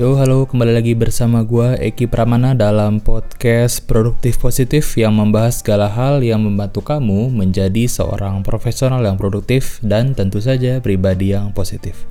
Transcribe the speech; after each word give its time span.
Yo, 0.00 0.16
halo, 0.16 0.48
kembali 0.48 0.72
lagi 0.72 0.96
bersama 0.96 1.44
gue 1.44 1.76
Eki 1.76 2.08
Pramana 2.08 2.56
dalam 2.56 3.04
podcast 3.04 3.84
Produktif 3.84 4.40
Positif 4.40 4.96
yang 4.96 5.12
membahas 5.12 5.60
segala 5.60 5.92
hal 5.92 6.24
yang 6.24 6.40
membantu 6.40 6.80
kamu 6.80 7.28
menjadi 7.28 7.84
seorang 7.84 8.40
profesional 8.40 9.04
yang 9.04 9.20
produktif 9.20 9.76
dan 9.84 10.16
tentu 10.16 10.40
saja 10.40 10.80
pribadi 10.80 11.36
yang 11.36 11.52
positif. 11.52 12.08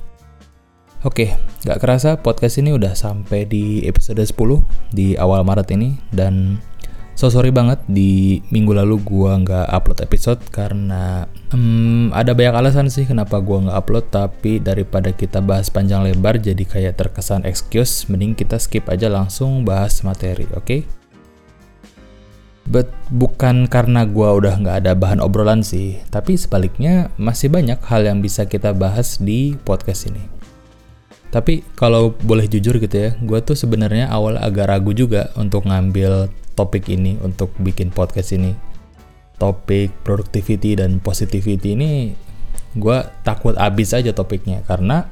Oke, 1.02 1.34
gak 1.66 1.82
kerasa 1.82 2.14
podcast 2.14 2.62
ini 2.62 2.70
udah 2.70 2.94
sampai 2.94 3.42
di 3.50 3.82
episode 3.82 4.22
10 4.22 4.94
di 4.94 5.18
awal 5.18 5.42
Maret 5.42 5.74
ini 5.74 5.98
dan 6.14 6.62
So 7.18 7.28
sorry 7.28 7.52
banget 7.52 7.84
di 7.84 8.40
minggu 8.48 8.72
lalu 8.72 8.96
gua 9.04 9.36
nggak 9.36 9.68
upload 9.68 10.00
episode 10.00 10.40
karena 10.48 11.28
um, 11.52 12.08
ada 12.16 12.32
banyak 12.32 12.56
alasan 12.56 12.88
sih 12.88 13.04
kenapa 13.04 13.36
gua 13.44 13.68
nggak 13.68 13.76
upload 13.76 14.06
tapi 14.08 14.56
daripada 14.56 15.12
kita 15.12 15.44
bahas 15.44 15.68
panjang 15.68 16.00
lebar 16.00 16.40
jadi 16.40 16.64
kayak 16.64 16.96
terkesan 16.96 17.44
excuse 17.44 18.08
mending 18.08 18.32
kita 18.32 18.56
skip 18.56 18.88
aja 18.88 19.12
langsung 19.12 19.68
bahas 19.68 20.00
materi 20.00 20.48
oke 20.56 20.64
okay? 20.64 20.80
But 22.70 22.86
bukan 23.10 23.66
karena 23.66 24.06
gua 24.06 24.38
udah 24.38 24.54
nggak 24.62 24.86
ada 24.86 24.92
bahan 24.94 25.18
obrolan 25.18 25.66
sih, 25.66 25.98
tapi 26.14 26.38
sebaliknya 26.38 27.10
masih 27.18 27.50
banyak 27.50 27.82
hal 27.82 28.06
yang 28.06 28.22
bisa 28.22 28.46
kita 28.46 28.70
bahas 28.70 29.18
di 29.18 29.58
podcast 29.66 30.06
ini. 30.06 30.39
Tapi 31.30 31.62
kalau 31.78 32.14
boleh 32.18 32.50
jujur 32.50 32.78
gitu 32.82 32.96
ya, 32.96 33.10
gue 33.18 33.38
tuh 33.42 33.54
sebenarnya 33.54 34.10
awal 34.10 34.34
agak 34.38 34.66
ragu 34.66 34.90
juga 34.90 35.30
untuk 35.38 35.66
ngambil 35.66 36.26
topik 36.58 36.90
ini 36.90 37.16
untuk 37.22 37.54
bikin 37.62 37.94
podcast 37.94 38.34
ini. 38.34 38.58
Topik 39.38 39.94
productivity 40.04 40.76
dan 40.76 41.00
positivity 41.00 41.72
ini 41.78 41.90
gue 42.76 42.98
takut 43.26 43.58
abis 43.58 43.98
aja 43.98 44.14
topiknya 44.14 44.62
karena 44.62 45.10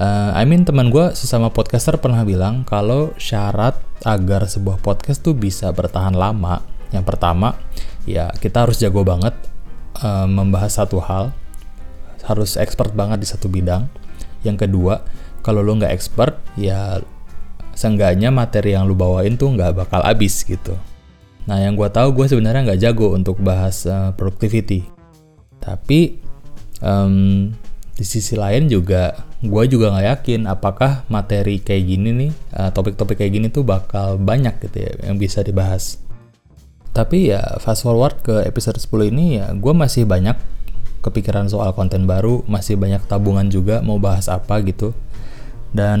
uh, 0.00 0.32
I 0.32 0.48
mean 0.48 0.64
teman 0.64 0.88
gue 0.88 1.12
sesama 1.12 1.52
podcaster 1.52 2.00
pernah 2.00 2.24
bilang 2.24 2.64
kalau 2.64 3.12
syarat 3.20 3.76
agar 4.04 4.48
sebuah 4.48 4.80
podcast 4.80 5.20
tuh 5.20 5.36
bisa 5.36 5.68
bertahan 5.76 6.16
lama 6.16 6.64
yang 6.96 7.04
pertama 7.04 7.60
ya 8.08 8.32
kita 8.40 8.64
harus 8.64 8.80
jago 8.80 9.04
banget 9.04 9.36
uh, 10.00 10.24
membahas 10.24 10.80
satu 10.80 11.02
hal 11.04 11.36
harus 12.24 12.56
expert 12.56 12.96
banget 12.96 13.20
di 13.20 13.28
satu 13.28 13.52
bidang 13.52 13.92
yang 14.40 14.56
kedua 14.56 15.04
kalau 15.46 15.62
lo 15.62 15.78
nggak 15.78 15.94
expert 15.94 16.42
ya 16.58 16.98
seenggaknya 17.78 18.34
materi 18.34 18.74
yang 18.74 18.90
lu 18.90 18.98
bawain 18.98 19.38
tuh 19.38 19.54
nggak 19.54 19.86
bakal 19.86 20.02
habis 20.02 20.42
gitu. 20.42 20.74
Nah 21.46 21.62
yang 21.62 21.78
gue 21.78 21.86
tahu 21.86 22.10
gue 22.10 22.26
sebenarnya 22.26 22.66
nggak 22.66 22.80
jago 22.82 23.14
untuk 23.14 23.38
bahas 23.38 23.86
uh, 23.86 24.10
productivity. 24.18 24.82
Tapi 25.62 26.18
um, 26.82 27.54
di 27.94 28.04
sisi 28.04 28.34
lain 28.34 28.66
juga 28.66 29.14
gue 29.40 29.64
juga 29.70 29.94
nggak 29.94 30.06
yakin 30.18 30.40
apakah 30.50 31.06
materi 31.06 31.62
kayak 31.62 31.84
gini 31.86 32.10
nih 32.10 32.30
uh, 32.58 32.70
topik-topik 32.74 33.22
kayak 33.22 33.32
gini 33.38 33.46
tuh 33.48 33.62
bakal 33.62 34.18
banyak 34.18 34.58
gitu 34.66 34.82
ya 34.82 34.92
yang 35.06 35.16
bisa 35.20 35.46
dibahas. 35.46 36.02
Tapi 36.90 37.30
ya 37.30 37.60
fast 37.62 37.86
forward 37.86 38.24
ke 38.24 38.42
episode 38.42 38.80
10 38.82 39.14
ini 39.14 39.38
ya 39.38 39.52
gue 39.54 39.72
masih 39.76 40.08
banyak 40.08 40.34
kepikiran 41.06 41.46
soal 41.46 41.70
konten 41.70 42.02
baru, 42.10 42.42
masih 42.50 42.74
banyak 42.74 43.06
tabungan 43.06 43.46
juga 43.46 43.78
mau 43.78 44.02
bahas 44.02 44.26
apa 44.26 44.58
gitu. 44.66 44.90
Dan 45.76 46.00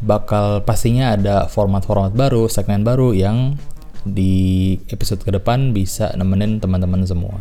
bakal 0.00 0.64
pastinya 0.64 1.12
ada 1.12 1.44
format-format 1.52 2.16
baru, 2.16 2.48
segmen 2.48 2.80
baru 2.80 3.12
yang 3.12 3.60
di 4.06 4.76
episode 4.88 5.20
ke 5.20 5.34
depan 5.34 5.76
bisa 5.76 6.14
nemenin 6.16 6.62
teman-teman 6.62 7.04
semua. 7.04 7.36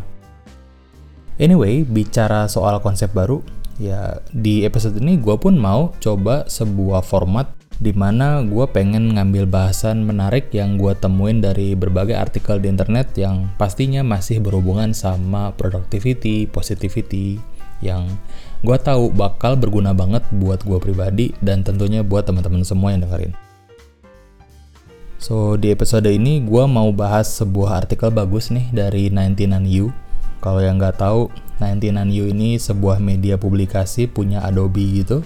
Anyway, 1.39 1.87
bicara 1.87 2.47
soal 2.47 2.79
konsep 2.79 3.11
baru, 3.11 3.43
ya 3.75 4.23
di 4.31 4.63
episode 4.63 4.99
ini 4.99 5.19
gue 5.19 5.35
pun 5.35 5.55
mau 5.59 5.91
coba 5.99 6.47
sebuah 6.47 7.03
format 7.03 7.51
di 7.75 7.91
mana 7.91 8.39
gue 8.39 8.63
pengen 8.71 9.19
ngambil 9.19 9.51
bahasan 9.51 10.07
menarik 10.07 10.47
yang 10.55 10.79
gue 10.79 10.95
temuin 10.95 11.43
dari 11.43 11.75
berbagai 11.75 12.15
artikel 12.15 12.63
di 12.63 12.71
internet 12.71 13.11
yang 13.19 13.51
pastinya 13.59 13.99
masih 13.99 14.39
berhubungan 14.39 14.95
sama 14.95 15.51
productivity, 15.59 16.47
positivity, 16.47 17.35
yang 17.83 18.07
gue 18.65 18.77
tahu 18.81 19.13
bakal 19.13 19.53
berguna 19.53 19.93
banget 19.93 20.25
buat 20.33 20.65
gue 20.65 20.81
pribadi 20.81 21.31
dan 21.39 21.61
tentunya 21.61 22.01
buat 22.01 22.25
teman-teman 22.25 22.65
semua 22.65 22.91
yang 22.91 23.05
dengerin. 23.05 23.37
So, 25.21 25.57
di 25.57 25.73
episode 25.73 26.05
ini 26.05 26.43
gue 26.43 26.63
mau 26.69 26.89
bahas 26.93 27.29
sebuah 27.39 27.85
artikel 27.85 28.09
bagus 28.09 28.49
nih 28.49 28.69
dari 28.73 29.09
99U. 29.09 29.89
Kalau 30.43 30.61
yang 30.61 30.77
nggak 30.77 31.01
tahu, 31.01 31.33
99U 31.57 32.29
ini 32.29 32.61
sebuah 32.61 33.01
media 33.01 33.39
publikasi 33.39 34.05
punya 34.05 34.45
Adobe 34.45 35.01
gitu, 35.01 35.25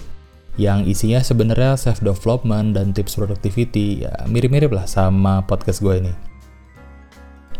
yang 0.56 0.88
isinya 0.88 1.20
sebenarnya 1.20 1.76
self 1.76 2.00
development 2.00 2.78
dan 2.78 2.96
tips 2.96 3.18
productivity, 3.18 4.08
ya 4.08 4.12
mirip-mirip 4.24 4.72
lah 4.72 4.88
sama 4.88 5.44
podcast 5.44 5.84
gue 5.84 6.00
ini. 6.00 6.29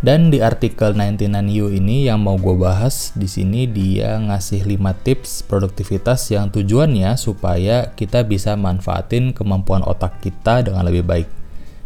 Dan 0.00 0.32
di 0.32 0.40
artikel 0.40 0.96
99U 0.96 1.76
ini 1.76 2.08
yang 2.08 2.24
mau 2.24 2.40
gue 2.40 2.56
bahas 2.56 3.12
di 3.12 3.28
sini 3.28 3.68
dia 3.68 4.16
ngasih 4.16 4.64
5 4.64 4.80
tips 5.04 5.44
produktivitas 5.44 6.24
yang 6.32 6.48
tujuannya 6.48 7.20
supaya 7.20 7.92
kita 7.92 8.24
bisa 8.24 8.56
manfaatin 8.56 9.36
kemampuan 9.36 9.84
otak 9.84 10.24
kita 10.24 10.64
dengan 10.64 10.88
lebih 10.88 11.04
baik. 11.04 11.28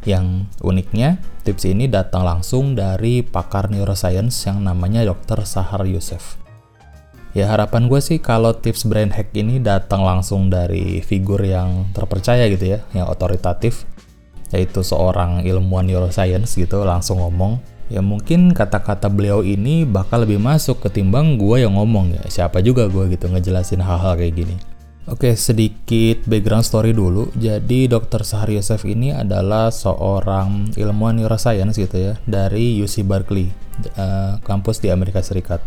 Yang 0.06 0.46
uniknya, 0.62 1.18
tips 1.42 1.66
ini 1.66 1.90
datang 1.90 2.22
langsung 2.22 2.78
dari 2.78 3.26
pakar 3.26 3.66
neuroscience 3.66 4.46
yang 4.46 4.62
namanya 4.62 5.02
Dr. 5.02 5.42
Sahar 5.42 5.82
Yusuf. 5.82 6.38
Ya 7.34 7.50
harapan 7.50 7.90
gue 7.90 7.98
sih 7.98 8.22
kalau 8.22 8.54
tips 8.54 8.86
brain 8.86 9.10
hack 9.10 9.34
ini 9.34 9.58
datang 9.58 10.06
langsung 10.06 10.54
dari 10.54 11.02
figur 11.02 11.42
yang 11.42 11.90
terpercaya 11.90 12.46
gitu 12.46 12.78
ya, 12.78 12.86
yang 12.94 13.10
otoritatif, 13.10 13.82
yaitu 14.54 14.86
seorang 14.86 15.42
ilmuwan 15.42 15.90
neuroscience 15.90 16.54
gitu 16.54 16.86
langsung 16.86 17.18
ngomong 17.18 17.73
ya 17.94 18.02
mungkin 18.02 18.50
kata-kata 18.50 19.06
beliau 19.06 19.46
ini 19.46 19.86
bakal 19.86 20.26
lebih 20.26 20.42
masuk 20.42 20.82
ketimbang 20.82 21.38
gue 21.38 21.62
yang 21.62 21.78
ngomong 21.78 22.18
ya 22.18 22.22
siapa 22.26 22.58
juga 22.58 22.90
gue 22.90 23.14
gitu 23.14 23.30
ngejelasin 23.30 23.78
hal-hal 23.78 24.18
kayak 24.18 24.34
gini 24.34 24.58
Oke, 25.04 25.36
sedikit 25.36 26.24
background 26.24 26.64
story 26.64 26.96
dulu. 26.96 27.28
Jadi, 27.36 27.92
Dr. 27.92 28.24
Sahar 28.24 28.48
Yosef 28.48 28.88
ini 28.88 29.12
adalah 29.12 29.68
seorang 29.68 30.72
ilmuwan 30.80 31.20
neuroscience 31.20 31.76
gitu 31.76 31.92
ya, 32.00 32.16
dari 32.24 32.80
UC 32.80 33.04
Berkeley, 33.04 33.52
uh, 34.00 34.40
kampus 34.40 34.80
di 34.80 34.88
Amerika 34.88 35.20
Serikat. 35.20 35.60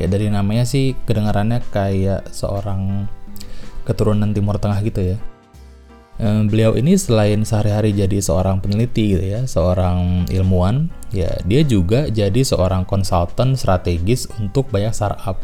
Ya, 0.00 0.08
dari 0.08 0.32
namanya 0.32 0.64
sih 0.64 0.96
kedengarannya 1.04 1.60
kayak 1.76 2.32
seorang 2.32 3.04
keturunan 3.84 4.32
Timur 4.32 4.56
Tengah 4.56 4.80
gitu 4.80 5.12
ya 5.12 5.20
beliau 6.18 6.78
ini 6.78 6.94
selain 6.94 7.42
sehari-hari 7.42 7.90
jadi 7.90 8.22
seorang 8.22 8.62
peneliti 8.62 9.18
gitu 9.18 9.24
ya, 9.24 9.40
seorang 9.50 10.30
ilmuwan, 10.30 10.86
ya 11.10 11.34
dia 11.42 11.66
juga 11.66 12.06
jadi 12.06 12.40
seorang 12.46 12.86
konsultan 12.86 13.58
strategis 13.58 14.30
untuk 14.38 14.70
banyak 14.70 14.94
startup. 14.94 15.42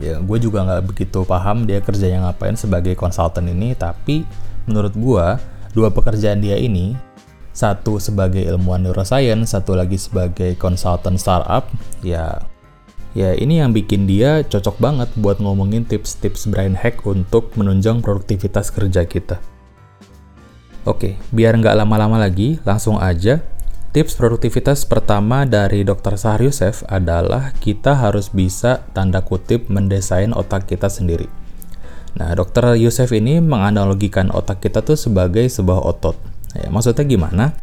Ya, 0.00 0.18
gue 0.18 0.38
juga 0.40 0.64
nggak 0.64 0.82
begitu 0.88 1.20
paham 1.22 1.68
dia 1.68 1.84
kerjanya 1.84 2.26
ngapain 2.32 2.56
sebagai 2.56 2.96
konsultan 2.96 3.52
ini, 3.52 3.76
tapi 3.76 4.24
menurut 4.66 4.96
gue 4.96 5.26
dua 5.76 5.88
pekerjaan 5.92 6.40
dia 6.40 6.56
ini 6.56 6.96
satu 7.52 8.00
sebagai 8.00 8.40
ilmuwan 8.40 8.88
neuroscience, 8.88 9.52
satu 9.52 9.76
lagi 9.76 10.00
sebagai 10.00 10.56
konsultan 10.56 11.20
startup, 11.20 11.68
ya 12.00 12.40
ya 13.12 13.36
ini 13.36 13.60
yang 13.60 13.76
bikin 13.76 14.08
dia 14.08 14.40
cocok 14.40 14.80
banget 14.80 15.12
buat 15.20 15.36
ngomongin 15.36 15.84
tips-tips 15.84 16.48
brain 16.48 16.72
hack 16.72 17.04
untuk 17.04 17.52
menunjang 17.60 18.00
produktivitas 18.00 18.72
kerja 18.72 19.04
kita. 19.04 19.36
Oke, 20.82 21.14
biar 21.30 21.54
nggak 21.54 21.78
lama-lama 21.78 22.18
lagi, 22.18 22.58
langsung 22.66 22.98
aja. 22.98 23.38
Tips 23.94 24.18
produktivitas 24.18 24.82
pertama 24.82 25.46
dari 25.46 25.86
Dr. 25.86 26.18
Sahar 26.18 26.42
Yusef 26.42 26.82
adalah 26.90 27.54
kita 27.62 27.94
harus 27.94 28.34
bisa 28.34 28.82
tanda 28.90 29.22
kutip 29.22 29.70
mendesain 29.70 30.34
otak 30.34 30.66
kita 30.66 30.90
sendiri. 30.90 31.30
Nah, 32.18 32.34
Dr. 32.34 32.74
Yusef 32.74 33.14
ini 33.14 33.38
menganalogikan 33.38 34.34
otak 34.34 34.64
kita 34.64 34.82
tuh 34.82 34.98
sebagai 34.98 35.46
sebuah 35.46 35.86
otot. 35.86 36.18
Ya, 36.58 36.66
maksudnya 36.66 37.06
gimana? 37.06 37.54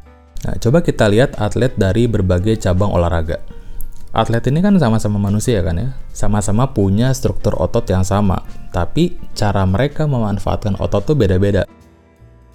Nah, 0.48 0.56
coba 0.56 0.80
kita 0.80 1.12
lihat 1.12 1.36
atlet 1.44 1.76
dari 1.76 2.08
berbagai 2.08 2.56
cabang 2.62 2.96
olahraga. 2.96 3.44
Atlet 4.16 4.48
ini 4.48 4.64
kan 4.64 4.74
sama-sama 4.80 5.20
manusia 5.20 5.60
kan 5.62 5.76
ya, 5.76 5.90
sama-sama 6.16 6.72
punya 6.72 7.14
struktur 7.14 7.54
otot 7.60 7.86
yang 7.92 8.02
sama, 8.02 8.42
tapi 8.72 9.20
cara 9.36 9.68
mereka 9.68 10.08
memanfaatkan 10.08 10.80
otot 10.82 11.04
tuh 11.04 11.18
beda-beda. 11.20 11.68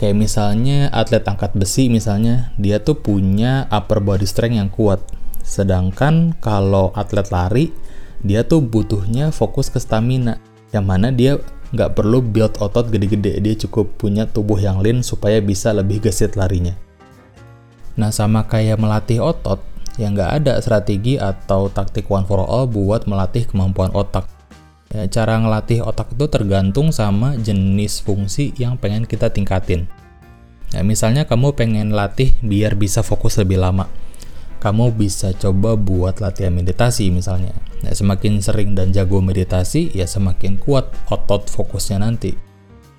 Kayak 0.04 0.20
misalnya 0.20 0.92
atlet 0.92 1.24
angkat 1.24 1.56
besi 1.56 1.88
misalnya, 1.88 2.52
dia 2.60 2.76
tuh 2.76 3.00
punya 3.00 3.64
upper 3.72 4.04
body 4.04 4.28
strength 4.28 4.60
yang 4.60 4.68
kuat. 4.68 5.00
Sedangkan 5.40 6.36
kalau 6.44 6.92
atlet 6.92 7.24
lari, 7.32 7.72
dia 8.20 8.44
tuh 8.44 8.60
butuhnya 8.60 9.32
fokus 9.32 9.72
ke 9.72 9.80
stamina. 9.80 10.36
Yang 10.76 10.84
mana 10.84 11.08
dia 11.08 11.40
nggak 11.72 11.96
perlu 11.96 12.20
build 12.20 12.60
otot 12.60 12.92
gede-gede, 12.92 13.40
dia 13.40 13.56
cukup 13.56 13.96
punya 13.96 14.28
tubuh 14.28 14.60
yang 14.60 14.84
lean 14.84 15.00
supaya 15.00 15.40
bisa 15.40 15.72
lebih 15.72 16.04
gesit 16.04 16.36
larinya. 16.36 16.76
Nah 17.96 18.12
sama 18.12 18.44
kayak 18.44 18.76
melatih 18.76 19.24
otot, 19.24 19.64
yang 19.96 20.12
nggak 20.12 20.44
ada 20.44 20.60
strategi 20.60 21.16
atau 21.16 21.72
taktik 21.72 22.12
one 22.12 22.28
for 22.28 22.44
all 22.44 22.68
buat 22.68 23.08
melatih 23.08 23.48
kemampuan 23.48 23.88
otak. 23.96 24.28
Ya, 24.94 25.10
cara 25.10 25.42
ngelatih 25.42 25.82
otak 25.82 26.14
itu 26.14 26.30
tergantung 26.30 26.94
sama 26.94 27.34
jenis 27.34 27.98
fungsi 27.98 28.54
yang 28.54 28.78
pengen 28.78 29.10
kita 29.10 29.26
tingkatin. 29.26 29.90
Nah, 30.70 30.86
misalnya 30.86 31.26
kamu 31.26 31.58
pengen 31.58 31.90
latih 31.90 32.30
biar 32.46 32.78
bisa 32.78 33.02
fokus 33.02 33.34
lebih 33.42 33.58
lama. 33.58 33.90
Kamu 34.62 34.94
bisa 34.94 35.34
coba 35.34 35.74
buat 35.74 36.22
latihan 36.22 36.54
meditasi 36.54 37.10
misalnya. 37.10 37.50
Nah, 37.82 37.90
semakin 37.90 38.38
sering 38.38 38.78
dan 38.78 38.94
jago 38.94 39.18
meditasi, 39.18 39.90
ya 39.90 40.06
semakin 40.06 40.62
kuat 40.62 40.94
otot 41.10 41.50
fokusnya 41.50 41.98
nanti. 41.98 42.53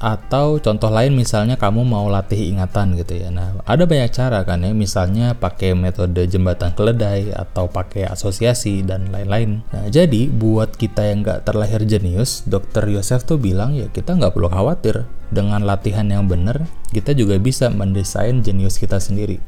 Atau 0.05 0.61
contoh 0.61 0.93
lain 0.93 1.17
misalnya 1.17 1.57
kamu 1.57 1.81
mau 1.81 2.05
latih 2.05 2.53
ingatan 2.53 2.93
gitu 2.93 3.25
ya. 3.25 3.33
Nah, 3.33 3.57
ada 3.65 3.89
banyak 3.89 4.13
cara 4.13 4.45
kan 4.45 4.61
ya, 4.61 4.69
misalnya 4.69 5.33
pakai 5.33 5.73
metode 5.73 6.29
jembatan 6.29 6.77
keledai 6.77 7.33
atau 7.33 7.65
pakai 7.65 8.05
asosiasi 8.05 8.85
dan 8.85 9.09
lain-lain. 9.09 9.65
Nah, 9.73 9.89
jadi 9.89 10.29
buat 10.29 10.77
kita 10.77 11.09
yang 11.09 11.25
nggak 11.25 11.49
terlahir 11.49 11.81
jenius, 11.89 12.45
Dr. 12.45 12.85
Yosef 12.85 13.25
tuh 13.25 13.41
bilang 13.41 13.73
ya 13.73 13.89
kita 13.89 14.13
nggak 14.13 14.37
perlu 14.37 14.45
khawatir. 14.45 15.09
Dengan 15.33 15.65
latihan 15.65 16.05
yang 16.05 16.29
benar, 16.29 16.69
kita 16.93 17.17
juga 17.17 17.41
bisa 17.41 17.73
mendesain 17.73 18.45
jenius 18.45 18.77
kita 18.77 19.01
sendiri. 19.01 19.41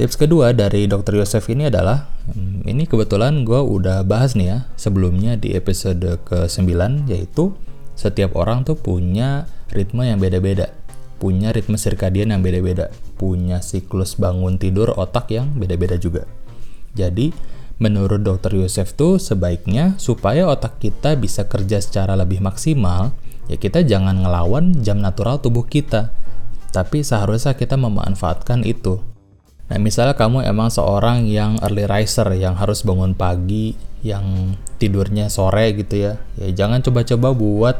Tips 0.00 0.16
kedua 0.16 0.56
dari 0.56 0.88
Dr. 0.88 1.20
Yosef 1.20 1.44
ini 1.52 1.68
adalah, 1.68 2.08
hmm, 2.32 2.64
ini 2.64 2.88
kebetulan 2.88 3.44
gue 3.44 3.60
udah 3.60 4.00
bahas 4.02 4.32
nih 4.32 4.48
ya 4.48 4.58
sebelumnya 4.80 5.36
di 5.36 5.52
episode 5.52 6.24
ke-9, 6.24 7.04
yaitu 7.06 7.52
setiap 7.94 8.34
orang 8.34 8.66
tuh 8.66 8.78
punya 8.78 9.46
ritme 9.70 10.06
yang 10.06 10.18
beda-beda, 10.18 10.70
punya 11.18 11.54
ritme 11.54 11.78
sirkadian 11.78 12.34
yang 12.34 12.42
beda-beda, 12.42 12.90
punya 13.16 13.62
siklus 13.62 14.18
bangun 14.18 14.58
tidur 14.58 14.92
otak 14.94 15.30
yang 15.30 15.54
beda-beda 15.54 15.98
juga. 15.98 16.26
Jadi, 16.94 17.34
menurut 17.82 18.22
Dr. 18.22 18.54
Yosef 18.54 18.94
tuh 18.94 19.18
sebaiknya 19.18 19.98
supaya 19.98 20.46
otak 20.46 20.78
kita 20.78 21.18
bisa 21.18 21.46
kerja 21.50 21.82
secara 21.82 22.14
lebih 22.14 22.38
maksimal, 22.42 23.14
ya 23.50 23.58
kita 23.58 23.82
jangan 23.82 24.22
ngelawan 24.22 24.82
jam 24.82 25.02
natural 25.02 25.42
tubuh 25.42 25.66
kita, 25.66 26.14
tapi 26.70 27.02
seharusnya 27.06 27.54
kita 27.54 27.78
memanfaatkan 27.78 28.66
itu. 28.66 29.02
Nah, 29.64 29.78
misalnya 29.80 30.12
kamu 30.12 30.44
emang 30.44 30.68
seorang 30.68 31.24
yang 31.24 31.56
early 31.64 31.88
riser 31.88 32.28
yang 32.36 32.58
harus 32.58 32.84
bangun 32.84 33.16
pagi, 33.16 33.72
yang 34.04 34.54
tidurnya 34.76 35.30
sore 35.32 35.74
gitu 35.78 35.94
ya. 36.10 36.12
Ya 36.38 36.48
jangan 36.52 36.82
coba-coba 36.82 37.34
buat 37.34 37.76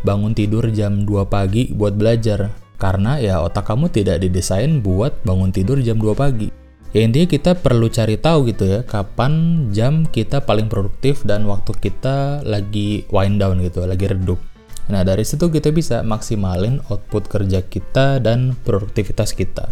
bangun 0.00 0.32
tidur 0.32 0.68
jam 0.72 1.04
2 1.04 1.28
pagi 1.28 1.70
buat 1.72 1.92
belajar 1.96 2.52
karena 2.80 3.20
ya 3.20 3.44
otak 3.44 3.68
kamu 3.68 3.92
tidak 3.92 4.24
didesain 4.24 4.80
buat 4.80 5.20
bangun 5.22 5.52
tidur 5.52 5.76
jam 5.84 6.00
2 6.00 6.16
pagi. 6.16 6.48
Ya 6.90 7.06
intinya 7.06 7.30
kita 7.30 7.54
perlu 7.54 7.86
cari 7.86 8.18
tahu 8.18 8.50
gitu 8.50 8.66
ya 8.66 8.80
kapan 8.82 9.66
jam 9.70 10.10
kita 10.10 10.42
paling 10.42 10.66
produktif 10.66 11.22
dan 11.22 11.46
waktu 11.46 11.70
kita 11.78 12.42
lagi 12.42 13.06
wind 13.14 13.38
down 13.38 13.62
gitu, 13.62 13.86
lagi 13.86 14.10
redup. 14.10 14.42
Nah, 14.90 15.06
dari 15.06 15.22
situ 15.22 15.46
kita 15.54 15.70
bisa 15.70 16.02
maksimalin 16.02 16.82
output 16.90 17.30
kerja 17.30 17.62
kita 17.62 18.18
dan 18.18 18.58
produktivitas 18.66 19.38
kita. 19.38 19.70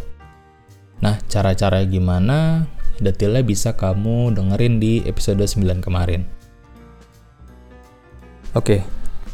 Nah, 1.03 1.19
cara-cara 1.27 1.83
gimana 1.83 2.71
detailnya 3.03 3.43
bisa 3.43 3.75
kamu 3.75 4.39
dengerin 4.39 4.79
di 4.79 5.03
episode 5.03 5.43
9 5.43 5.83
kemarin. 5.83 6.23
Oke, 8.57 8.81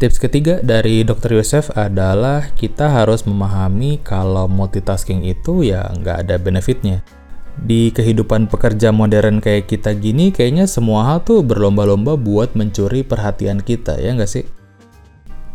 tips 0.02 0.18
ketiga 0.18 0.58
dari 0.58 1.06
Dr. 1.06 1.38
Yosef 1.38 1.70
adalah 1.78 2.50
kita 2.58 2.90
harus 2.90 3.22
memahami 3.22 4.02
kalau 4.02 4.50
multitasking 4.50 5.22
itu 5.22 5.62
ya 5.62 5.86
nggak 5.86 6.26
ada 6.26 6.34
benefitnya. 6.42 7.06
Di 7.54 7.94
kehidupan 7.94 8.50
pekerja 8.50 8.90
modern 8.90 9.38
kayak 9.38 9.70
kita 9.70 9.94
gini, 9.94 10.34
kayaknya 10.34 10.66
semua 10.66 11.06
hal 11.06 11.22
tuh 11.22 11.46
berlomba-lomba 11.46 12.18
buat 12.18 12.58
mencuri 12.58 13.06
perhatian 13.06 13.62
kita, 13.62 13.94
ya 14.02 14.10
nggak 14.18 14.26
sih? 14.26 14.42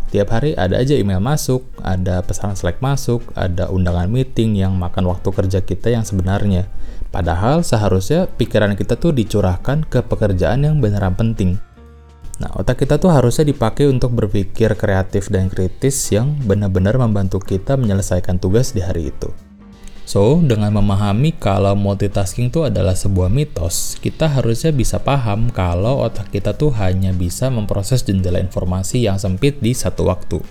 Tiap 0.09 0.31
hari 0.31 0.55
ada 0.55 0.79
aja 0.79 0.95
email 0.95 1.19
masuk, 1.19 1.61
ada 1.83 2.23
pesan 2.23 2.55
Slack 2.55 2.79
masuk, 2.79 3.21
ada 3.35 3.67
undangan 3.69 4.07
meeting 4.09 4.55
yang 4.55 4.73
makan 4.79 5.05
waktu 5.05 5.29
kerja 5.29 5.59
kita 5.61 5.91
yang 5.91 6.07
sebenarnya. 6.07 6.65
Padahal 7.11 7.61
seharusnya 7.61 8.25
pikiran 8.25 8.73
kita 8.79 8.97
tuh 8.97 9.13
dicurahkan 9.13 9.85
ke 9.85 10.01
pekerjaan 10.01 10.65
yang 10.65 10.81
beneran 10.81 11.13
penting. 11.13 11.61
Nah, 12.39 12.55
otak 12.55 12.87
kita 12.87 12.95
tuh 12.95 13.11
harusnya 13.11 13.43
dipakai 13.43 13.91
untuk 13.91 14.15
berpikir 14.15 14.71
kreatif 14.79 15.27
dan 15.27 15.51
kritis 15.51 15.99
yang 16.15 16.39
benar-benar 16.47 16.95
membantu 16.95 17.43
kita 17.43 17.75
menyelesaikan 17.75 18.39
tugas 18.39 18.71
di 18.71 18.79
hari 18.79 19.11
itu. 19.11 19.27
So, 20.09 20.41
dengan 20.41 20.73
memahami 20.73 21.37
kalau 21.37 21.77
multitasking 21.77 22.49
itu 22.49 22.65
adalah 22.65 22.97
sebuah 22.97 23.29
mitos, 23.29 23.93
kita 24.01 24.25
harusnya 24.25 24.73
bisa 24.73 24.97
paham 24.97 25.53
kalau 25.53 26.01
otak 26.01 26.33
kita 26.33 26.57
tuh 26.57 26.73
hanya 26.81 27.13
bisa 27.13 27.51
memproses 27.53 28.01
jendela 28.01 28.41
informasi 28.41 29.05
yang 29.05 29.21
sempit 29.21 29.61
di 29.61 29.75
satu 29.75 30.09
waktu. 30.09 30.41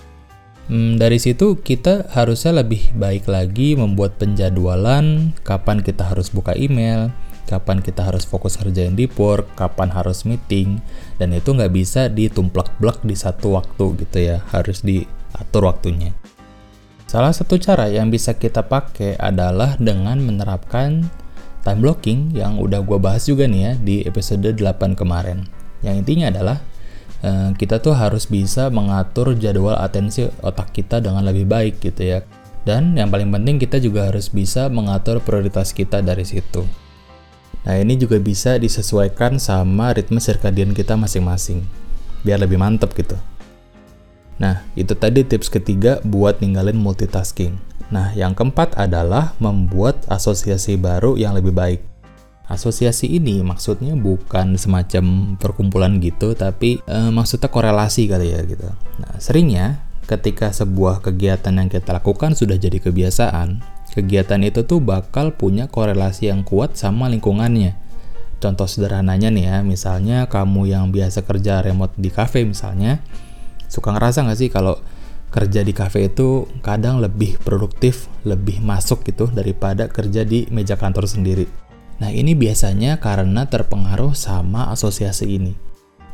Hmm, 0.69 0.95
dari 0.95 1.17
situ 1.19 1.59
kita 1.59 2.07
harusnya 2.13 2.61
lebih 2.61 2.93
baik 2.95 3.25
lagi 3.25 3.73
membuat 3.73 4.21
penjadwalan 4.21 5.33
kapan 5.41 5.81
kita 5.81 6.05
harus 6.07 6.29
buka 6.31 6.53
email, 6.55 7.09
kapan 7.49 7.81
kita 7.81 8.05
harus 8.05 8.23
fokus 8.23 8.53
kerjain 8.55 8.93
deep 8.93 9.17
work, 9.17 9.49
kapan 9.57 9.89
harus 9.89 10.23
meeting, 10.29 10.77
dan 11.19 11.35
itu 11.35 11.51
nggak 11.51 11.73
bisa 11.75 12.07
ditumplak-blak 12.07 13.03
di 13.03 13.13
satu 13.13 13.59
waktu 13.59 14.07
gitu 14.07 14.17
ya, 14.17 14.41
harus 14.55 14.81
diatur 14.81 15.69
waktunya. 15.69 16.15
Salah 17.05 17.35
satu 17.35 17.59
cara 17.59 17.91
yang 17.91 18.07
bisa 18.09 18.37
kita 18.37 18.63
pakai 18.65 19.19
adalah 19.19 19.75
dengan 19.75 20.23
menerapkan 20.23 21.05
time 21.61 21.81
blocking 21.83 22.31
yang 22.31 22.55
udah 22.57 22.81
gue 22.81 22.97
bahas 22.97 23.27
juga 23.27 23.45
nih 23.45 23.61
ya 23.61 23.73
di 23.77 23.95
episode 24.07 24.47
8 24.55 24.95
kemarin. 24.95 25.43
Yang 25.83 25.95
intinya 26.05 26.27
adalah 26.31 26.57
Eh, 27.19 27.51
kita 27.59 27.83
tuh 27.83 27.99
harus 27.99 28.31
bisa 28.31 28.71
mengatur 28.71 29.35
jadwal 29.35 29.75
atensi 29.75 30.31
otak 30.39 30.71
kita 30.71 31.03
dengan 31.03 31.27
lebih 31.27 31.43
baik 31.51 31.83
gitu 31.83 32.15
ya. 32.15 32.19
Dan 32.63 32.95
yang 32.95 33.11
paling 33.11 33.27
penting 33.27 33.59
kita 33.59 33.75
juga 33.83 34.07
harus 34.07 34.31
bisa 34.31 34.71
mengatur 34.71 35.19
prioritas 35.19 35.75
kita 35.75 35.99
dari 35.99 36.23
situ. 36.23 36.63
Nah 37.67 37.75
ini 37.75 37.99
juga 37.99 38.15
bisa 38.19 38.55
disesuaikan 38.55 39.35
sama 39.41 39.91
ritme 39.91 40.21
circadian 40.21 40.71
kita 40.71 40.95
masing-masing, 40.95 41.63
biar 42.23 42.39
lebih 42.39 42.55
mantep 42.55 42.95
gitu. 42.95 43.19
Nah 44.39 44.63
itu 44.79 44.95
tadi 44.95 45.27
tips 45.27 45.51
ketiga 45.51 45.99
buat 46.07 46.39
ninggalin 46.39 46.79
multitasking. 46.79 47.59
Nah 47.91 48.15
yang 48.15 48.31
keempat 48.31 48.79
adalah 48.79 49.35
membuat 49.43 50.07
asosiasi 50.07 50.79
baru 50.79 51.19
yang 51.19 51.35
lebih 51.35 51.51
baik. 51.51 51.81
Asosiasi 52.49 53.05
ini 53.05 53.45
maksudnya 53.45 53.93
bukan 53.93 54.57
semacam 54.57 55.37
perkumpulan 55.37 56.01
gitu, 56.01 56.33
tapi 56.33 56.81
e, 56.81 56.97
maksudnya 57.13 57.45
korelasi 57.45 58.09
kali 58.09 58.33
ya 58.33 58.41
gitu. 58.41 58.65
Nah, 58.97 59.21
seringnya 59.21 59.85
ketika 60.09 60.49
sebuah 60.49 61.05
kegiatan 61.05 61.53
yang 61.53 61.69
kita 61.69 61.93
lakukan 61.93 62.33
sudah 62.33 62.57
jadi 62.57 62.81
kebiasaan, 62.81 63.61
kegiatan 63.93 64.41
itu 64.45 64.65
tuh 64.65 64.79
bakal 64.79 65.33
punya 65.33 65.65
korelasi 65.65 66.29
yang 66.29 66.45
kuat 66.45 66.77
sama 66.77 67.09
lingkungannya. 67.09 67.75
Contoh 68.39 68.69
sederhananya 68.71 69.27
nih 69.27 69.45
ya, 69.51 69.57
misalnya 69.65 70.31
kamu 70.31 70.71
yang 70.71 70.95
biasa 70.95 71.27
kerja 71.27 71.59
remote 71.59 71.91
di 71.99 72.07
cafe 72.07 72.47
misalnya, 72.47 73.03
suka 73.67 73.91
ngerasa 73.91 74.23
nggak 74.23 74.39
sih 74.39 74.47
kalau 74.47 74.79
kerja 75.29 75.61
di 75.61 75.75
cafe 75.75 76.09
itu 76.09 76.49
kadang 76.65 77.03
lebih 77.03 77.37
produktif, 77.43 78.09
lebih 78.25 78.63
masuk 78.63 79.05
gitu 79.05 79.29
daripada 79.29 79.91
kerja 79.91 80.25
di 80.25 80.49
meja 80.49 80.79
kantor 80.79 81.05
sendiri. 81.05 81.45
Nah 81.99 82.09
ini 82.09 82.33
biasanya 82.33 82.97
karena 82.97 83.45
terpengaruh 83.45 84.15
sama 84.15 84.71
asosiasi 84.71 85.35
ini. 85.35 85.53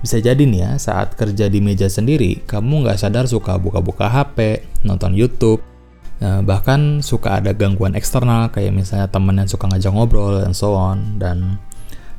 Bisa 0.01 0.21
jadi 0.21 0.41
nih 0.41 0.61
ya, 0.61 0.71
saat 0.77 1.13
kerja 1.17 1.49
di 1.49 1.61
meja 1.61 1.89
sendiri, 1.89 2.41
kamu 2.45 2.85
nggak 2.85 2.99
sadar 2.99 3.25
suka 3.25 3.57
buka-buka 3.57 4.05
HP, 4.09 4.65
nonton 4.85 5.17
YouTube, 5.17 5.61
bahkan 6.19 7.03
suka 7.03 7.39
ada 7.39 7.51
gangguan 7.51 7.93
eksternal 7.93 8.49
kayak 8.49 8.71
misalnya 8.71 9.11
temen 9.11 9.35
yang 9.35 9.49
suka 9.49 9.67
ngajak 9.67 9.91
ngobrol 9.91 10.39
dan 10.41 10.55
so 10.55 10.73
on. 10.73 11.19
Dan 11.19 11.59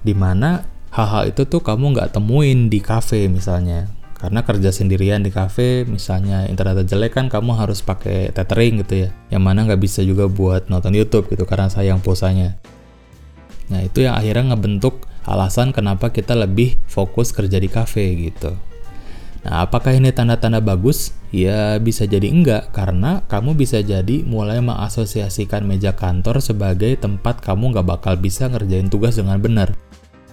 di 0.05 0.13
mana 0.13 0.65
hal-hal 0.93 1.33
itu 1.33 1.49
tuh 1.49 1.65
kamu 1.65 1.97
nggak 1.97 2.17
temuin 2.17 2.69
di 2.69 2.79
cafe 2.85 3.27
misalnya. 3.27 3.91
Karena 4.17 4.41
kerja 4.41 4.73
sendirian 4.73 5.21
di 5.21 5.29
cafe, 5.29 5.85
misalnya 5.85 6.49
internet 6.49 6.89
jelek 6.89 7.21
kan 7.21 7.29
kamu 7.29 7.53
harus 7.53 7.85
pakai 7.85 8.33
tethering 8.33 8.81
gitu 8.81 9.05
ya. 9.07 9.09
Yang 9.29 9.43
mana 9.45 9.69
nggak 9.69 9.81
bisa 9.81 10.01
juga 10.01 10.25
buat 10.25 10.73
nonton 10.73 10.97
YouTube 10.97 11.29
gitu 11.29 11.45
karena 11.45 11.69
sayang 11.69 12.01
pulsanya. 12.01 12.57
Nah, 13.69 13.85
itu 13.85 14.09
yang 14.09 14.17
akhirnya 14.17 14.57
ngebentuk 14.57 15.05
alasan 15.27 15.75
kenapa 15.77 16.15
kita 16.15 16.33
lebih 16.33 16.81
fokus 16.89 17.35
kerja 17.35 17.61
di 17.61 17.69
cafe 17.69 18.31
gitu. 18.31 18.57
Nah, 19.47 19.63
apakah 19.63 19.95
ini 19.95 20.11
tanda-tanda 20.11 20.59
bagus? 20.59 21.15
Ya, 21.31 21.79
bisa 21.79 22.03
jadi 22.03 22.27
enggak, 22.27 22.75
karena 22.75 23.23
kamu 23.31 23.55
bisa 23.55 23.79
jadi 23.79 24.27
mulai 24.27 24.59
mengasosiasikan 24.59 25.63
meja 25.63 25.95
kantor 25.95 26.43
sebagai 26.43 26.99
tempat 26.99 27.47
kamu 27.47 27.71
nggak 27.71 27.87
bakal 27.87 28.19
bisa 28.19 28.51
ngerjain 28.51 28.91
tugas 28.91 29.15
dengan 29.15 29.39
benar. 29.39 29.71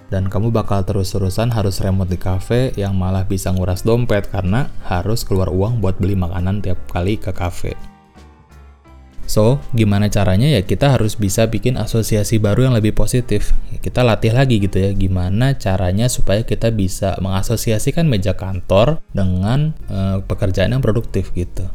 Dan 0.10 0.34
kamu 0.34 0.50
bakal 0.50 0.82
terus-terusan 0.82 1.54
harus 1.54 1.78
remote 1.86 2.10
di 2.10 2.18
cafe 2.18 2.74
yang 2.74 2.98
malah 2.98 3.22
bisa 3.22 3.54
nguras 3.54 3.86
dompet 3.86 4.34
karena 4.34 4.74
harus 4.90 5.22
keluar 5.22 5.54
uang 5.54 5.78
buat 5.78 6.02
beli 6.02 6.18
makanan 6.18 6.66
tiap 6.66 6.82
kali 6.90 7.14
ke 7.14 7.30
cafe. 7.30 7.93
So, 9.24 9.64
gimana 9.72 10.12
caranya 10.12 10.52
ya 10.52 10.62
kita 10.62 10.94
harus 10.94 11.16
bisa 11.16 11.48
bikin 11.48 11.80
asosiasi 11.80 12.44
baru 12.44 12.68
yang 12.70 12.76
lebih 12.76 12.92
positif. 12.92 13.56
Kita 13.80 14.04
latih 14.04 14.36
lagi 14.36 14.60
gitu 14.60 14.84
ya, 14.84 14.92
gimana 14.92 15.56
caranya 15.56 16.12
supaya 16.12 16.44
kita 16.44 16.76
bisa 16.76 17.16
mengasosiasikan 17.24 18.04
meja 18.04 18.36
kantor 18.36 19.00
dengan 19.16 19.72
uh, 19.88 20.20
pekerjaan 20.24 20.76
yang 20.76 20.84
produktif 20.84 21.32
gitu. 21.34 21.66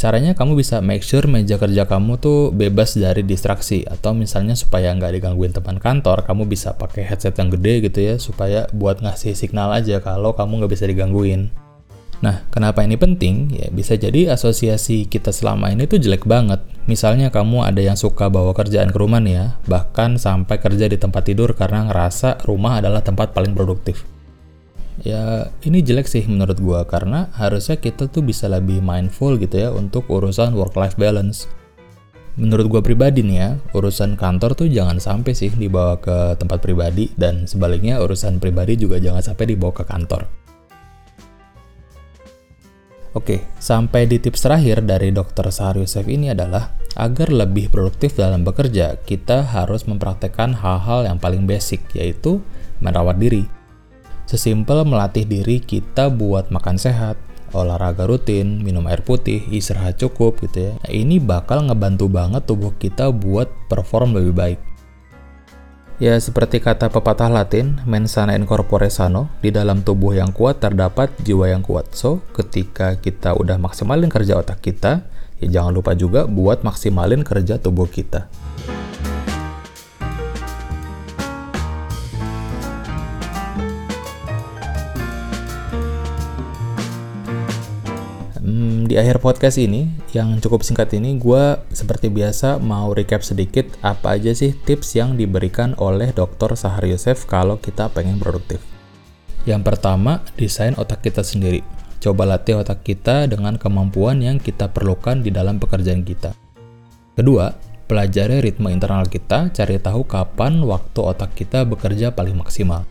Caranya 0.00 0.32
kamu 0.32 0.56
bisa 0.56 0.80
make 0.80 1.04
sure 1.04 1.28
meja 1.28 1.60
kerja 1.60 1.84
kamu 1.84 2.16
tuh 2.16 2.48
bebas 2.56 2.96
dari 2.96 3.20
distraksi 3.20 3.84
atau 3.84 4.16
misalnya 4.16 4.56
supaya 4.56 4.96
nggak 4.96 5.20
digangguin 5.20 5.52
teman 5.52 5.76
kantor, 5.76 6.24
kamu 6.24 6.48
bisa 6.48 6.72
pakai 6.72 7.04
headset 7.04 7.36
yang 7.36 7.52
gede 7.52 7.84
gitu 7.84 8.00
ya 8.00 8.14
supaya 8.16 8.64
buat 8.72 9.04
ngasih 9.04 9.36
signal 9.36 9.68
aja 9.76 10.00
kalau 10.00 10.32
kamu 10.32 10.64
nggak 10.64 10.72
bisa 10.72 10.88
digangguin. 10.88 11.52
Nah, 12.20 12.44
kenapa 12.52 12.84
ini 12.84 13.00
penting? 13.00 13.48
Ya 13.48 13.72
bisa 13.72 13.96
jadi 13.96 14.36
asosiasi 14.36 15.08
kita 15.08 15.32
selama 15.32 15.72
ini 15.72 15.88
tuh 15.88 15.96
jelek 15.96 16.28
banget. 16.28 16.60
Misalnya 16.84 17.32
kamu 17.32 17.64
ada 17.64 17.80
yang 17.80 17.96
suka 17.96 18.28
bawa 18.28 18.52
kerjaan 18.52 18.92
ke 18.92 18.98
rumah 19.00 19.24
nih 19.24 19.34
ya, 19.40 19.46
bahkan 19.64 20.20
sampai 20.20 20.60
kerja 20.60 20.84
di 20.84 21.00
tempat 21.00 21.32
tidur 21.32 21.56
karena 21.56 21.88
ngerasa 21.88 22.44
rumah 22.44 22.84
adalah 22.84 23.00
tempat 23.00 23.32
paling 23.32 23.56
produktif. 23.56 24.04
Ya, 25.00 25.48
ini 25.64 25.80
jelek 25.80 26.04
sih 26.04 26.20
menurut 26.28 26.60
gua 26.60 26.84
karena 26.84 27.32
harusnya 27.32 27.80
kita 27.80 28.12
tuh 28.12 28.20
bisa 28.20 28.52
lebih 28.52 28.84
mindful 28.84 29.40
gitu 29.40 29.56
ya 29.56 29.72
untuk 29.72 30.04
urusan 30.12 30.52
work-life 30.52 31.00
balance. 31.00 31.48
Menurut 32.36 32.68
gua 32.68 32.82
pribadi 32.84 33.24
nih 33.24 33.38
ya, 33.40 33.50
urusan 33.72 34.20
kantor 34.20 34.52
tuh 34.52 34.68
jangan 34.68 35.00
sampai 35.00 35.32
sih 35.32 35.48
dibawa 35.56 35.96
ke 35.96 36.36
tempat 36.36 36.60
pribadi 36.60 37.08
dan 37.16 37.48
sebaliknya 37.48 37.96
urusan 37.96 38.36
pribadi 38.44 38.76
juga 38.76 39.00
jangan 39.00 39.24
sampai 39.24 39.56
dibawa 39.56 39.72
ke 39.72 39.88
kantor. 39.88 40.39
Oke, 43.10 43.42
sampai 43.58 44.06
di 44.06 44.22
tips 44.22 44.46
terakhir 44.46 44.86
dari 44.86 45.10
Dr. 45.10 45.50
Sahar 45.50 45.74
Yusef 45.74 46.06
ini 46.06 46.30
adalah 46.30 46.78
agar 46.94 47.34
lebih 47.34 47.66
produktif 47.66 48.14
dalam 48.14 48.46
bekerja, 48.46 49.02
kita 49.02 49.42
harus 49.50 49.82
mempraktekkan 49.90 50.54
hal-hal 50.54 51.10
yang 51.10 51.18
paling 51.18 51.42
basic, 51.42 51.82
yaitu 51.90 52.38
merawat 52.78 53.18
diri. 53.18 53.50
Sesimpel 54.30 54.86
melatih 54.86 55.26
diri 55.26 55.58
kita 55.58 56.06
buat 56.06 56.54
makan 56.54 56.78
sehat, 56.78 57.18
olahraga 57.50 58.06
rutin, 58.06 58.62
minum 58.62 58.86
air 58.86 59.02
putih, 59.02 59.42
istirahat 59.50 59.98
cukup 59.98 60.38
gitu 60.46 60.70
ya. 60.70 60.72
Nah, 60.78 60.90
ini 60.94 61.18
bakal 61.18 61.66
ngebantu 61.66 62.06
banget 62.06 62.46
tubuh 62.46 62.70
kita 62.78 63.10
buat 63.10 63.50
perform 63.66 64.14
lebih 64.14 64.34
baik. 64.38 64.58
Ya, 66.00 66.16
seperti 66.16 66.64
kata 66.64 66.88
pepatah 66.88 67.28
Latin, 67.28 67.76
mens 67.84 68.16
sana 68.16 68.32
in 68.32 68.48
corpore 68.48 68.88
sano, 68.88 69.28
di 69.44 69.52
dalam 69.52 69.84
tubuh 69.84 70.16
yang 70.16 70.32
kuat 70.32 70.56
terdapat 70.56 71.12
jiwa 71.20 71.52
yang 71.52 71.60
kuat. 71.60 71.92
So, 71.92 72.24
ketika 72.32 72.96
kita 72.96 73.36
udah 73.36 73.60
maksimalin 73.60 74.08
kerja 74.08 74.40
otak 74.40 74.64
kita, 74.64 75.04
ya 75.44 75.60
jangan 75.60 75.76
lupa 75.76 75.92
juga 75.92 76.24
buat 76.24 76.64
maksimalin 76.64 77.20
kerja 77.20 77.60
tubuh 77.60 77.84
kita. 77.84 78.32
Di 88.86 88.94
akhir 89.00 89.18
podcast 89.18 89.58
ini, 89.58 89.90
yang 90.14 90.38
cukup 90.38 90.62
singkat 90.62 90.94
ini, 90.94 91.18
gue 91.18 91.58
seperti 91.74 92.06
biasa 92.06 92.62
mau 92.62 92.94
recap 92.94 93.24
sedikit 93.26 93.66
apa 93.82 94.14
aja 94.14 94.30
sih 94.30 94.54
tips 94.54 94.94
yang 94.94 95.18
diberikan 95.18 95.74
oleh 95.80 96.14
Dr. 96.14 96.54
Sahar 96.54 96.86
Yosef 96.86 97.26
kalau 97.26 97.58
kita 97.58 97.90
pengen 97.90 98.22
produktif. 98.22 98.62
Yang 99.48 99.66
pertama, 99.66 100.22
desain 100.38 100.78
otak 100.78 101.02
kita 101.02 101.26
sendiri. 101.26 101.66
Coba 101.98 102.24
latih 102.24 102.62
otak 102.62 102.86
kita 102.86 103.26
dengan 103.26 103.58
kemampuan 103.58 104.22
yang 104.22 104.38
kita 104.38 104.70
perlukan 104.70 105.20
di 105.20 105.34
dalam 105.34 105.58
pekerjaan 105.58 106.06
kita. 106.06 106.36
Kedua, 107.18 107.50
pelajari 107.90 108.38
ritme 108.38 108.70
internal 108.70 109.08
kita, 109.10 109.50
cari 109.50 109.82
tahu 109.82 110.06
kapan 110.06 110.62
waktu 110.62 111.00
otak 111.02 111.34
kita 111.34 111.66
bekerja 111.66 112.14
paling 112.14 112.38
maksimal. 112.38 112.86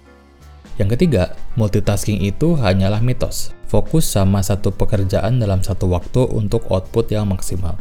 Yang 0.79 0.95
ketiga, 0.95 1.35
multitasking 1.59 2.23
itu 2.23 2.55
hanyalah 2.55 3.03
mitos. 3.03 3.51
Fokus 3.67 4.07
sama 4.07 4.39
satu 4.39 4.71
pekerjaan 4.71 5.37
dalam 5.37 5.59
satu 5.59 5.91
waktu 5.91 6.23
untuk 6.31 6.65
output 6.71 7.11
yang 7.11 7.27
maksimal. 7.27 7.75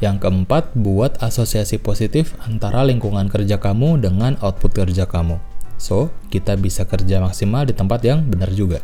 Yang 0.00 0.24
keempat, 0.24 0.72
buat 0.72 1.20
asosiasi 1.20 1.76
positif 1.76 2.32
antara 2.48 2.80
lingkungan 2.82 3.28
kerja 3.28 3.60
kamu 3.60 4.00
dengan 4.00 4.40
output 4.40 4.72
kerja 4.72 5.04
kamu. 5.04 5.36
So, 5.76 6.08
kita 6.32 6.56
bisa 6.56 6.88
kerja 6.88 7.20
maksimal 7.20 7.68
di 7.68 7.76
tempat 7.76 8.00
yang 8.02 8.24
benar 8.24 8.50
juga. 8.56 8.80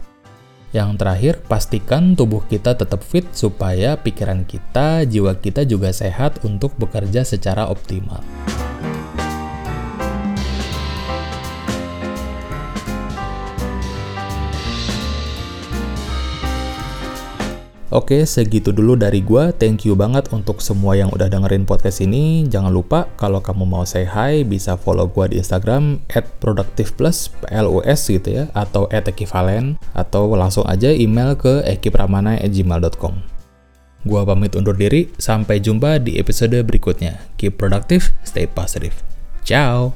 Yang 0.75 0.90
terakhir, 0.99 1.35
pastikan 1.47 2.19
tubuh 2.19 2.43
kita 2.50 2.75
tetap 2.75 3.00
fit 3.00 3.25
supaya 3.31 3.95
pikiran 3.95 4.43
kita, 4.43 5.07
jiwa 5.07 5.38
kita 5.38 5.62
juga 5.64 5.95
sehat 5.95 6.43
untuk 6.43 6.75
bekerja 6.76 7.23
secara 7.23 7.71
optimal. 7.71 8.21
Oke, 17.95 18.27
segitu 18.27 18.75
dulu 18.75 18.99
dari 18.99 19.23
gua. 19.23 19.55
Thank 19.55 19.87
you 19.87 19.95
banget 19.95 20.27
untuk 20.35 20.59
semua 20.59 20.99
yang 20.99 21.15
udah 21.15 21.31
dengerin 21.31 21.63
podcast 21.63 22.03
ini. 22.03 22.43
Jangan 22.43 22.75
lupa 22.75 23.07
kalau 23.15 23.39
kamu 23.39 23.63
mau 23.71 23.87
say 23.87 24.03
hi 24.03 24.43
bisa 24.43 24.75
follow 24.75 25.07
gua 25.07 25.31
di 25.31 25.39
Instagram 25.39 26.03
@productiveplus 26.43 27.31
plus 27.31 28.03
gitu 28.11 28.29
ya 28.35 28.51
atau 28.51 28.91
@equivalent 28.91 29.79
atau 29.95 30.35
langsung 30.35 30.67
aja 30.67 30.91
email 30.91 31.39
ke 31.39 31.63
ekipramana@gmail.com. 31.63 33.15
Gua 34.03 34.27
pamit 34.27 34.59
undur 34.59 34.75
diri, 34.75 35.15
sampai 35.15 35.63
jumpa 35.63 36.03
di 36.03 36.19
episode 36.19 36.59
berikutnya. 36.67 37.23
Keep 37.39 37.63
productive, 37.63 38.11
stay 38.27 38.51
positive. 38.51 38.99
Ciao. 39.47 39.95